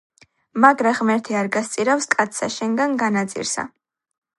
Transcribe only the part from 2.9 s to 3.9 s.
განაწირსა.